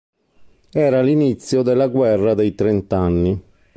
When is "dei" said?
2.33-2.55